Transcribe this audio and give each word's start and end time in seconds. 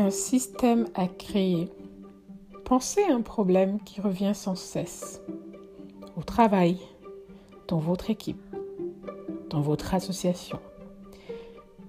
Un 0.00 0.08
système 0.08 0.86
à 0.94 1.08
créer. 1.08 1.68
Pensez 2.64 3.02
à 3.02 3.12
un 3.12 3.20
problème 3.20 3.78
qui 3.84 4.00
revient 4.00 4.32
sans 4.34 4.54
cesse. 4.54 5.20
Au 6.16 6.22
travail, 6.22 6.78
dans 7.68 7.76
votre 7.76 8.08
équipe, 8.08 8.40
dans 9.50 9.60
votre 9.60 9.92
association, 9.92 10.58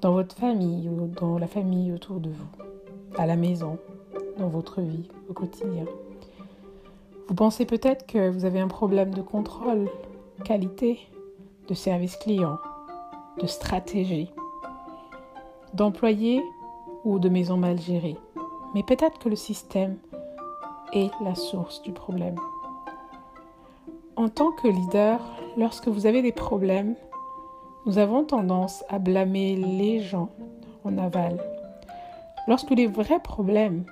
dans 0.00 0.12
votre 0.12 0.34
famille 0.34 0.88
ou 0.88 1.06
dans 1.06 1.38
la 1.38 1.46
famille 1.46 1.92
autour 1.92 2.18
de 2.18 2.30
vous, 2.30 2.48
à 3.16 3.26
la 3.26 3.36
maison, 3.36 3.78
dans 4.38 4.48
votre 4.48 4.80
vie 4.80 5.08
au 5.28 5.32
quotidien. 5.32 5.84
Vous 7.28 7.34
pensez 7.34 7.64
peut-être 7.64 8.08
que 8.08 8.28
vous 8.28 8.44
avez 8.44 8.58
un 8.58 8.66
problème 8.66 9.14
de 9.14 9.22
contrôle, 9.22 9.88
qualité, 10.44 10.98
de 11.68 11.74
service 11.74 12.16
client, 12.16 12.58
de 13.40 13.46
stratégie, 13.46 14.32
d'employés 15.74 16.42
ou 17.04 17.18
de 17.18 17.28
maisons 17.28 17.56
mal 17.56 17.78
gérées. 17.78 18.16
Mais 18.74 18.82
peut-être 18.82 19.18
que 19.18 19.28
le 19.28 19.36
système 19.36 19.96
est 20.92 21.10
la 21.22 21.34
source 21.34 21.82
du 21.82 21.92
problème. 21.92 22.36
En 24.16 24.28
tant 24.28 24.52
que 24.52 24.68
leader, 24.68 25.20
lorsque 25.56 25.88
vous 25.88 26.06
avez 26.06 26.22
des 26.22 26.32
problèmes, 26.32 26.94
nous 27.86 27.98
avons 27.98 28.24
tendance 28.24 28.84
à 28.88 28.98
blâmer 28.98 29.56
les 29.56 30.00
gens 30.00 30.28
en 30.84 30.98
aval. 30.98 31.38
Lorsque 32.46 32.70
les 32.70 32.86
vrais 32.86 33.20
problèmes, 33.20 33.84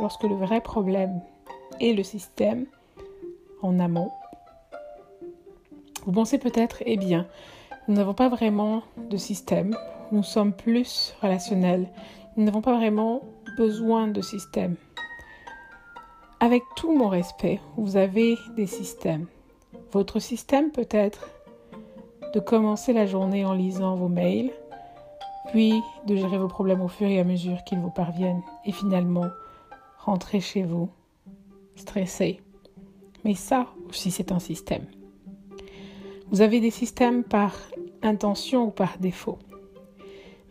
lorsque 0.00 0.24
le 0.24 0.34
vrai 0.34 0.60
problème 0.60 1.20
est 1.80 1.92
le 1.92 2.02
système 2.02 2.66
en 3.62 3.78
amont, 3.78 4.10
vous 6.06 6.12
pensez 6.12 6.38
peut-être, 6.38 6.82
eh 6.84 6.96
bien, 6.96 7.26
nous 7.88 7.94
n'avons 7.94 8.14
pas 8.14 8.28
vraiment 8.28 8.82
de 8.96 9.16
système, 9.16 9.76
nous 10.12 10.22
sommes 10.22 10.52
plus 10.52 11.14
relationnels, 11.22 11.88
nous 12.36 12.44
n'avons 12.44 12.62
pas 12.62 12.76
vraiment 12.76 13.22
besoin 13.56 14.08
de 14.08 14.20
système. 14.20 14.76
Avec 16.40 16.62
tout 16.76 16.92
mon 16.92 17.08
respect, 17.08 17.60
vous 17.76 17.96
avez 17.96 18.36
des 18.56 18.66
systèmes. 18.66 19.26
Votre 19.92 20.18
système 20.18 20.72
peut 20.72 20.88
être 20.90 21.28
de 22.34 22.40
commencer 22.40 22.92
la 22.92 23.06
journée 23.06 23.44
en 23.44 23.54
lisant 23.54 23.94
vos 23.94 24.08
mails, 24.08 24.50
puis 25.52 25.80
de 26.06 26.16
gérer 26.16 26.38
vos 26.38 26.48
problèmes 26.48 26.82
au 26.82 26.88
fur 26.88 27.06
et 27.06 27.20
à 27.20 27.24
mesure 27.24 27.62
qu'ils 27.64 27.78
vous 27.78 27.90
parviennent, 27.90 28.42
et 28.64 28.72
finalement 28.72 29.28
rentrer 29.98 30.40
chez 30.40 30.64
vous 30.64 30.90
stressé. 31.76 32.40
Mais 33.24 33.34
ça 33.34 33.68
aussi, 33.88 34.10
c'est 34.10 34.32
un 34.32 34.38
système. 34.40 34.86
Vous 36.30 36.40
avez 36.40 36.60
des 36.60 36.70
systèmes 36.70 37.22
par 37.22 37.54
intention 38.02 38.66
ou 38.66 38.70
par 38.70 38.98
défaut, 38.98 39.38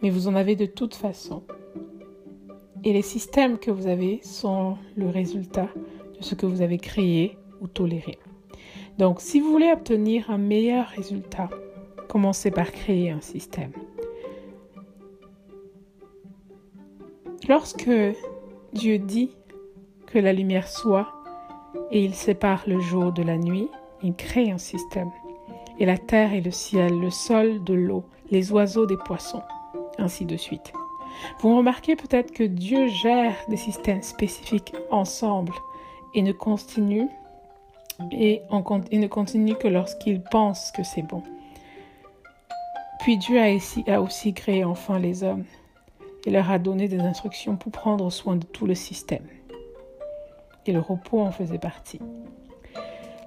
mais 0.02 0.10
vous 0.10 0.28
en 0.28 0.36
avez 0.36 0.56
de 0.56 0.66
toute 0.66 0.96
façon. 0.96 1.44
Et 2.86 2.92
les 2.92 3.02
systèmes 3.02 3.58
que 3.58 3.72
vous 3.72 3.88
avez 3.88 4.20
sont 4.24 4.78
le 4.96 5.08
résultat 5.08 5.70
de 6.18 6.24
ce 6.24 6.36
que 6.36 6.46
vous 6.46 6.62
avez 6.62 6.78
créé 6.78 7.38
ou 7.62 7.68
toléré. 7.68 8.18
Donc, 8.98 9.22
si 9.22 9.40
vous 9.40 9.52
voulez 9.52 9.72
obtenir 9.72 10.30
un 10.30 10.38
meilleur 10.38 10.88
résultat, 10.88 11.50
commencez 12.10 12.52
par 12.52 12.72
créer 12.72 13.10
un 13.10 13.22
système. 13.22 13.72
Lorsque 17.48 17.90
Dieu 18.74 19.00
dit 19.00 19.32
que 20.08 20.20
la 20.20 20.34
lumière 20.34 20.68
soit 20.68 21.08
et 21.90 22.04
il 22.04 22.14
sépare 22.14 22.64
le 22.68 22.80
jour 22.80 23.12
de 23.14 23.24
la 23.24 23.38
nuit, 23.38 23.70
il 24.02 24.14
crée 24.14 24.52
un 24.52 24.58
système 24.58 25.10
et 25.80 25.86
la 25.86 25.98
terre 25.98 26.34
et 26.34 26.42
le 26.42 26.52
ciel, 26.52 27.00
le 27.00 27.10
sol 27.10 27.64
de 27.64 27.74
l'eau, 27.74 28.06
les 28.30 28.52
oiseaux 28.52 28.86
des 28.86 28.98
poissons, 28.98 29.42
ainsi 29.98 30.26
de 30.26 30.38
suite. 30.38 30.74
Vous 31.40 31.56
remarquez 31.56 31.96
peut-être 31.96 32.32
que 32.32 32.44
Dieu 32.44 32.88
gère 32.88 33.36
des 33.48 33.58
systèmes 33.58 34.02
spécifiques 34.02 34.74
ensemble 34.92 35.54
et 36.14 36.22
ne 36.22 36.32
continue 36.32 37.08
et, 38.12 38.42
ne 38.52 39.08
continue 39.08 39.56
que 39.56 39.68
lorsqu'il 39.68 40.22
pense 40.22 40.72
que 40.72 40.84
c'est 40.84 41.02
bon. 41.04 41.24
Puis 43.00 43.18
Dieu 43.18 43.40
a 43.88 44.02
aussi, 44.02 44.34
créé 44.34 44.64
enfin 44.64 45.00
les 45.00 45.24
hommes 45.24 45.44
et 46.26 46.32
leur 46.32 46.50
a 46.50 46.58
donné 46.58 46.88
des 46.88 47.00
instructions 47.00 47.58
pour 47.58 47.72
prendre 47.72 48.10
soin 48.10 48.38
de 48.38 48.46
tout 48.46 48.66
le 48.66 48.76
système. 48.76 49.28
Et 50.66 50.72
le 50.72 50.80
repos 50.80 51.20
en 51.20 51.32
faisait 51.32 51.60
partie. 51.60 52.00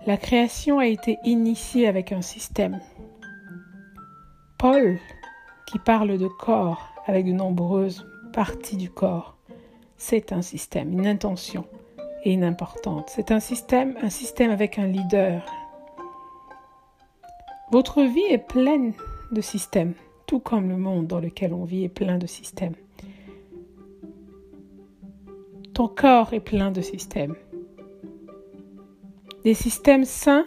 La 0.06 0.16
création 0.16 0.78
a 0.78 0.86
été 0.86 1.18
initiée 1.24 1.86
avec 1.86 2.12
un 2.12 2.22
système. 2.22 2.80
Paul, 4.58 4.98
qui 5.66 5.78
parle 5.78 6.16
de 6.16 6.28
corps 6.28 6.95
avec 7.06 7.24
de 7.26 7.32
nombreuses 7.32 8.06
parties 8.32 8.76
du 8.76 8.90
corps, 8.90 9.36
c'est 9.96 10.32
un 10.32 10.42
système, 10.42 10.92
une 10.92 11.06
intention 11.06 11.64
et 12.24 12.32
une 12.32 12.44
importante. 12.44 13.08
C'est 13.08 13.30
un 13.30 13.40
système, 13.40 13.96
un 14.02 14.10
système 14.10 14.50
avec 14.50 14.78
un 14.78 14.86
leader. 14.86 15.46
Votre 17.70 18.02
vie 18.02 18.26
est 18.28 18.46
pleine 18.46 18.92
de 19.32 19.40
systèmes, 19.40 19.94
tout 20.26 20.40
comme 20.40 20.68
le 20.68 20.76
monde 20.76 21.06
dans 21.06 21.20
lequel 21.20 21.54
on 21.54 21.64
vit 21.64 21.84
est 21.84 21.88
plein 21.88 22.18
de 22.18 22.26
systèmes. 22.26 22.74
Ton 25.72 25.88
corps 25.88 26.32
est 26.32 26.40
plein 26.40 26.70
de 26.70 26.80
systèmes. 26.80 27.36
Les 29.44 29.54
systèmes 29.54 30.04
sains 30.04 30.46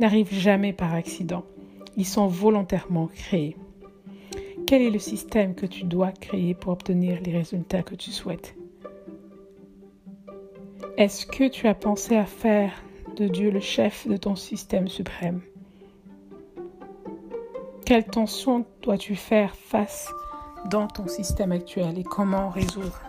n'arrivent 0.00 0.34
jamais 0.34 0.72
par 0.72 0.94
accident. 0.94 1.44
Ils 1.96 2.06
sont 2.06 2.26
volontairement 2.26 3.06
créés. 3.06 3.56
Quel 4.70 4.82
est 4.82 4.90
le 4.90 5.00
système 5.00 5.56
que 5.56 5.66
tu 5.66 5.82
dois 5.82 6.12
créer 6.12 6.54
pour 6.54 6.70
obtenir 6.72 7.20
les 7.24 7.32
résultats 7.32 7.82
que 7.82 7.96
tu 7.96 8.12
souhaites? 8.12 8.54
Est-ce 10.96 11.26
que 11.26 11.48
tu 11.48 11.66
as 11.66 11.74
pensé 11.74 12.16
à 12.16 12.24
faire 12.24 12.70
de 13.16 13.26
Dieu 13.26 13.50
le 13.50 13.58
chef 13.58 14.06
de 14.06 14.16
ton 14.16 14.36
système 14.36 14.86
suprême? 14.86 15.40
Quelle 17.84 18.04
tension 18.04 18.64
dois-tu 18.82 19.16
faire 19.16 19.56
face 19.56 20.08
dans 20.66 20.86
ton 20.86 21.08
système 21.08 21.50
actuel 21.50 21.98
et 21.98 22.04
comment 22.04 22.48
résoudre 22.48 23.02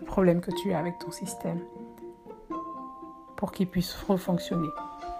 le 0.00 0.04
problème 0.04 0.42
que 0.42 0.50
tu 0.60 0.74
as 0.74 0.78
avec 0.78 0.98
ton 0.98 1.12
système 1.12 1.62
pour 3.38 3.52
qu'il 3.52 3.68
puisse 3.68 3.94
refonctionner.« 4.06 4.68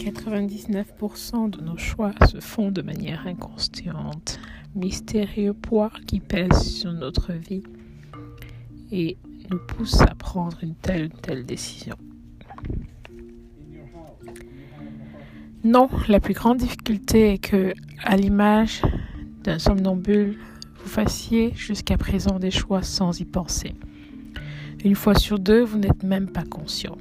99% 0.00 1.50
de 1.50 1.60
nos 1.60 1.76
choix 1.76 2.12
se 2.26 2.40
font 2.40 2.70
de 2.70 2.80
manière 2.80 3.26
inconsciente, 3.26 4.40
mystérieux 4.74 5.52
poids 5.52 5.92
qui 6.06 6.20
pèse 6.20 6.62
sur 6.62 6.92
notre 6.92 7.34
vie 7.34 7.62
et 8.90 9.18
nous 9.50 9.58
pousse 9.58 10.00
à 10.00 10.14
prendre 10.14 10.56
une 10.62 10.74
telle 10.74 11.06
ou 11.06 11.20
telle 11.20 11.44
décision. 11.44 11.96
Non, 15.62 15.90
la 16.08 16.20
plus 16.20 16.32
grande 16.32 16.56
difficulté 16.56 17.34
est 17.34 17.38
que, 17.38 17.74
à 18.02 18.16
l'image 18.16 18.80
d'un 19.44 19.58
somnambule, 19.58 20.38
vous 20.82 20.88
fassiez 20.88 21.52
jusqu'à 21.54 21.98
présent 21.98 22.38
des 22.38 22.50
choix 22.50 22.82
sans 22.82 23.20
y 23.20 23.26
penser. 23.26 23.74
Une 24.82 24.94
fois 24.94 25.14
sur 25.14 25.38
deux, 25.38 25.62
vous 25.62 25.76
n'êtes 25.76 26.02
même 26.02 26.30
pas 26.30 26.44
conscient. 26.44 26.96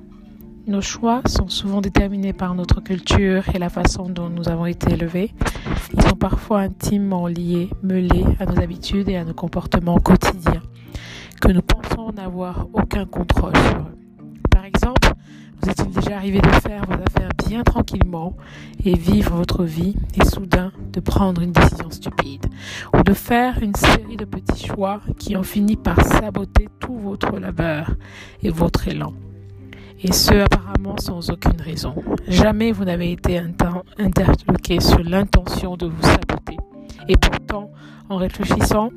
Nos 0.70 0.82
choix 0.82 1.24
sont 1.26 1.48
souvent 1.48 1.82
déterminés 1.82 2.32
par 2.32 2.54
notre 2.54 2.80
culture 2.80 3.44
et 3.56 3.58
la 3.58 3.70
façon 3.70 4.08
dont 4.08 4.30
nous 4.30 4.50
avons 4.50 4.68
été 4.68 4.94
élevés. 4.94 5.34
Ils 5.96 6.04
sont 6.04 6.16
parfois 6.16 6.60
intimement 6.60 7.26
liés, 7.26 7.72
mêlés 7.82 8.24
à 8.40 8.46
nos 8.46 8.62
habitudes 8.62 9.10
et 9.10 9.16
à 9.16 9.24
nos 9.26 9.34
comportements 9.34 9.98
quotidiens, 9.98 10.62
que 11.42 11.52
nous 11.52 11.64
pensons 11.64 12.12
n'avoir 12.12 12.68
aucun 12.74 13.08
contrôle 13.08 13.58
sur 13.58 13.80
eux. 13.80 13.98
Par 14.52 14.64
exemple, 14.64 15.12
vous 15.60 15.72
est-il 15.72 15.90
déjà 15.90 16.18
arrivé 16.18 16.40
de 16.40 16.52
faire 16.62 16.86
vos 16.86 16.94
affaires 16.94 17.32
bien 17.48 17.64
tranquillement 17.64 18.38
et 18.86 18.94
vivre 18.94 19.38
votre 19.38 19.64
vie 19.64 19.96
et 20.22 20.24
soudain 20.24 20.72
de 20.94 21.00
prendre 21.00 21.42
une 21.42 21.52
décision 21.52 21.90
stupide 21.90 22.46
ou 22.94 23.02
de 23.02 23.16
faire 23.16 23.58
une 23.64 23.74
série 23.74 24.18
de 24.18 24.26
petits 24.26 24.68
choix 24.68 25.02
qui 25.18 25.36
ont 25.36 25.42
fini 25.42 25.78
par 25.78 26.00
saboter 26.06 26.70
tout 26.80 27.00
votre 27.00 27.40
labeur 27.40 27.96
et 28.44 28.52
votre 28.52 28.88
élan? 28.88 29.14
Et 30.02 30.12
ce 30.12 30.34
apparemment 30.34 30.96
sans 30.98 31.30
aucune 31.30 31.62
raison. 31.62 31.96
Jamais 32.28 32.72
vous 32.72 32.86
n'avez 32.86 33.12
été 33.12 33.42
interloqué 33.98 34.80
sur 34.80 35.00
l'intention 35.00 35.78
de 35.78 35.88
vous 35.88 36.02
saboter. 36.02 36.58
Et 37.08 37.18
pourtant, 37.18 37.72
en 38.10 38.18
réfléchissant 38.18 38.90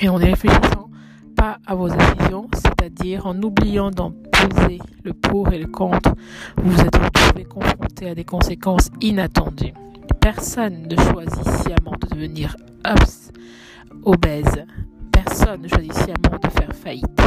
et 0.00 0.08
en 0.08 0.16
réfléchissant 0.16 0.90
pas 1.36 1.58
à 1.66 1.74
vos 1.74 1.88
décisions, 1.88 2.48
c'est-à-dire 2.52 3.26
en 3.26 3.40
oubliant 3.42 3.90
d'en 3.90 4.12
poser 4.32 4.78
le 5.04 5.12
pour 5.12 5.52
et 5.52 5.58
le 5.58 5.68
contre, 5.68 6.12
vous 6.56 6.72
vous 6.72 6.80
êtes 6.80 6.96
retrouvé 6.96 7.44
confronté 7.44 8.08
à 8.08 8.14
des 8.14 8.24
conséquences 8.24 8.90
inattendues. 9.00 9.72
Personne 10.20 10.88
ne 10.88 10.96
choisit 10.96 11.44
sciemment 11.44 11.96
de 12.00 12.08
devenir 12.14 12.56
obèse. 14.04 14.64
Personne 15.48 15.62
ne 15.62 15.68
choisit 15.68 15.94
sciemment 15.94 16.38
de 16.42 16.50
faire 16.50 16.74
faillite. 16.74 17.22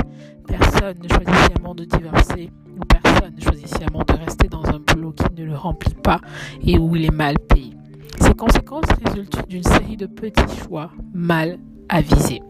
Personne 0.45 0.97
ne 1.01 1.07
choisit 1.07 1.35
sciemment 1.47 1.73
de 1.73 1.85
divorcer. 1.85 2.51
Personne 2.87 3.33
ne 3.35 3.41
choisit 3.41 3.67
sciemment 3.67 4.03
de 4.07 4.13
rester 4.13 4.47
dans 4.47 4.63
un 4.65 4.77
boulot 4.77 5.11
qui 5.11 5.41
ne 5.41 5.45
le 5.47 5.55
remplit 5.55 5.95
pas 5.95 6.21
et 6.63 6.77
où 6.77 6.95
il 6.95 7.05
est 7.05 7.11
mal 7.11 7.39
payé. 7.39 7.73
Ces 8.19 8.35
conséquences 8.35 8.85
résultent 9.03 9.49
d'une 9.49 9.63
série 9.63 9.97
de 9.97 10.05
petits 10.05 10.55
choix 10.55 10.91
mal 11.15 11.57
avisés. 11.89 12.43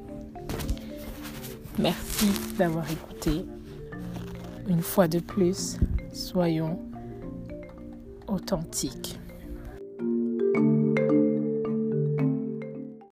Merci 1.79 2.27
d'avoir 2.57 2.83
écouté. 2.91 3.45
Une 4.67 4.81
fois 4.81 5.07
de 5.07 5.19
plus, 5.19 5.77
soyons 6.11 6.79
authentiques. 8.27 9.17